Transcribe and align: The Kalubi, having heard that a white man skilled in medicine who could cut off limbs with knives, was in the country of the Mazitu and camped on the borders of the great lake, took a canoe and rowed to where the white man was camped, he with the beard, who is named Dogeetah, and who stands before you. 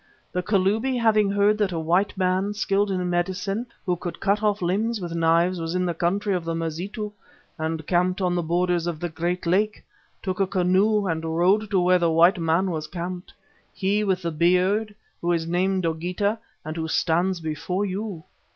The 0.31 0.41
Kalubi, 0.41 0.97
having 0.99 1.29
heard 1.29 1.59
that 1.59 1.71
a 1.71 1.77
white 1.77 2.17
man 2.17 2.55
skilled 2.55 2.89
in 2.89 3.07
medicine 3.07 3.67
who 3.85 3.95
could 3.95 4.19
cut 4.19 4.41
off 4.41 4.59
limbs 4.59 4.99
with 4.99 5.13
knives, 5.13 5.61
was 5.61 5.75
in 5.75 5.85
the 5.85 5.93
country 5.93 6.33
of 6.33 6.43
the 6.43 6.55
Mazitu 6.55 7.11
and 7.59 7.85
camped 7.85 8.19
on 8.19 8.33
the 8.33 8.41
borders 8.41 8.87
of 8.87 8.99
the 8.99 9.09
great 9.09 9.45
lake, 9.45 9.83
took 10.23 10.39
a 10.39 10.47
canoe 10.47 11.05
and 11.05 11.23
rowed 11.23 11.69
to 11.69 11.79
where 11.79 11.99
the 11.99 12.09
white 12.09 12.39
man 12.39 12.71
was 12.71 12.87
camped, 12.87 13.31
he 13.71 14.03
with 14.03 14.23
the 14.23 14.31
beard, 14.31 14.95
who 15.21 15.33
is 15.33 15.45
named 15.45 15.83
Dogeetah, 15.83 16.39
and 16.65 16.77
who 16.77 16.87
stands 16.87 17.39
before 17.39 17.85
you. 17.85 18.23